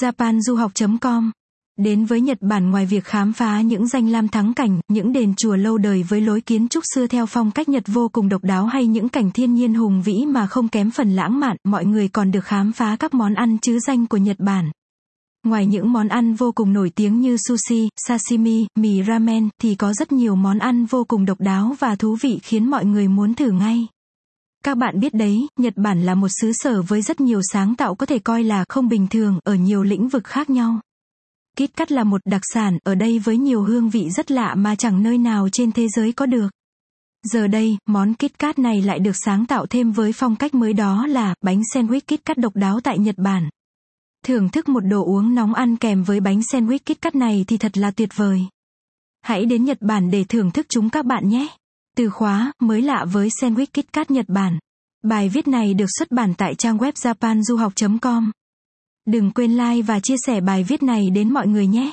japanduhoc.com 0.00 1.30
Đến 1.78 2.04
với 2.04 2.20
Nhật 2.20 2.38
Bản 2.40 2.70
ngoài 2.70 2.86
việc 2.86 3.04
khám 3.04 3.32
phá 3.32 3.60
những 3.60 3.86
danh 3.86 4.08
lam 4.08 4.28
thắng 4.28 4.54
cảnh, 4.54 4.80
những 4.88 5.12
đền 5.12 5.34
chùa 5.34 5.56
lâu 5.56 5.78
đời 5.78 6.02
với 6.02 6.20
lối 6.20 6.40
kiến 6.40 6.68
trúc 6.68 6.84
xưa 6.94 7.06
theo 7.06 7.26
phong 7.26 7.50
cách 7.50 7.68
Nhật 7.68 7.84
vô 7.86 8.08
cùng 8.08 8.28
độc 8.28 8.44
đáo 8.44 8.66
hay 8.66 8.86
những 8.86 9.08
cảnh 9.08 9.30
thiên 9.30 9.54
nhiên 9.54 9.74
hùng 9.74 10.02
vĩ 10.02 10.24
mà 10.26 10.46
không 10.46 10.68
kém 10.68 10.90
phần 10.90 11.10
lãng 11.10 11.40
mạn, 11.40 11.56
mọi 11.64 11.84
người 11.84 12.08
còn 12.08 12.30
được 12.30 12.44
khám 12.44 12.72
phá 12.72 12.96
các 12.96 13.14
món 13.14 13.34
ăn 13.34 13.58
chứ 13.58 13.78
danh 13.86 14.06
của 14.06 14.16
Nhật 14.16 14.36
Bản. 14.38 14.70
Ngoài 15.46 15.66
những 15.66 15.92
món 15.92 16.08
ăn 16.08 16.34
vô 16.34 16.52
cùng 16.52 16.72
nổi 16.72 16.90
tiếng 16.94 17.20
như 17.20 17.36
sushi, 17.36 17.88
sashimi, 17.96 18.66
mì 18.76 19.02
ramen, 19.02 19.48
thì 19.62 19.74
có 19.74 19.92
rất 19.92 20.12
nhiều 20.12 20.36
món 20.36 20.58
ăn 20.58 20.84
vô 20.84 21.04
cùng 21.04 21.24
độc 21.24 21.40
đáo 21.40 21.76
và 21.78 21.96
thú 21.96 22.16
vị 22.20 22.38
khiến 22.42 22.70
mọi 22.70 22.84
người 22.84 23.08
muốn 23.08 23.34
thử 23.34 23.50
ngay. 23.50 23.86
Các 24.64 24.74
bạn 24.74 25.00
biết 25.00 25.14
đấy, 25.14 25.46
Nhật 25.56 25.74
Bản 25.76 26.02
là 26.02 26.14
một 26.14 26.28
xứ 26.40 26.52
sở 26.54 26.82
với 26.82 27.02
rất 27.02 27.20
nhiều 27.20 27.40
sáng 27.52 27.74
tạo 27.74 27.94
có 27.94 28.06
thể 28.06 28.18
coi 28.18 28.44
là 28.44 28.64
không 28.68 28.88
bình 28.88 29.06
thường 29.10 29.38
ở 29.44 29.54
nhiều 29.54 29.82
lĩnh 29.82 30.08
vực 30.08 30.24
khác 30.24 30.50
nhau. 30.50 30.80
Kít 31.56 31.76
cắt 31.76 31.92
là 31.92 32.04
một 32.04 32.20
đặc 32.24 32.42
sản 32.54 32.78
ở 32.84 32.94
đây 32.94 33.18
với 33.18 33.38
nhiều 33.38 33.62
hương 33.62 33.90
vị 33.90 34.10
rất 34.10 34.30
lạ 34.30 34.54
mà 34.54 34.74
chẳng 34.74 35.02
nơi 35.02 35.18
nào 35.18 35.48
trên 35.52 35.72
thế 35.72 35.88
giới 35.88 36.12
có 36.12 36.26
được. 36.26 36.48
Giờ 37.22 37.46
đây, 37.46 37.76
món 37.86 38.14
kít 38.14 38.38
Kat 38.38 38.58
này 38.58 38.82
lại 38.82 38.98
được 38.98 39.16
sáng 39.24 39.46
tạo 39.46 39.66
thêm 39.66 39.92
với 39.92 40.12
phong 40.12 40.36
cách 40.36 40.54
mới 40.54 40.72
đó 40.72 41.06
là 41.06 41.34
bánh 41.44 41.60
sandwich 41.74 42.00
kít 42.06 42.24
cắt 42.24 42.36
độc 42.36 42.56
đáo 42.56 42.80
tại 42.80 42.98
Nhật 42.98 43.14
Bản. 43.18 43.48
Thưởng 44.24 44.48
thức 44.48 44.68
một 44.68 44.80
đồ 44.80 45.04
uống 45.04 45.34
nóng 45.34 45.54
ăn 45.54 45.76
kèm 45.76 46.02
với 46.04 46.20
bánh 46.20 46.40
sandwich 46.40 46.78
kít 46.86 47.00
cắt 47.00 47.14
này 47.14 47.44
thì 47.48 47.56
thật 47.56 47.78
là 47.78 47.90
tuyệt 47.90 48.08
vời. 48.14 48.46
Hãy 49.20 49.44
đến 49.44 49.64
Nhật 49.64 49.78
Bản 49.80 50.10
để 50.10 50.24
thưởng 50.24 50.50
thức 50.50 50.66
chúng 50.68 50.90
các 50.90 51.04
bạn 51.04 51.28
nhé. 51.28 51.48
Từ 51.98 52.10
khóa, 52.10 52.52
mới 52.60 52.82
lạ 52.82 53.04
với 53.12 53.28
sandwich 53.28 53.66
Kit 53.66 53.92
Kat 53.92 54.10
Nhật 54.10 54.26
Bản. 54.28 54.58
Bài 55.04 55.28
viết 55.28 55.48
này 55.48 55.74
được 55.74 55.86
xuất 55.98 56.10
bản 56.10 56.34
tại 56.38 56.54
trang 56.54 56.78
web 56.78 56.92
japanduhoc.com. 56.92 58.30
Đừng 59.06 59.30
quên 59.30 59.52
like 59.52 59.82
và 59.82 60.00
chia 60.00 60.14
sẻ 60.26 60.40
bài 60.40 60.64
viết 60.64 60.82
này 60.82 61.10
đến 61.10 61.32
mọi 61.32 61.46
người 61.46 61.66
nhé. 61.66 61.92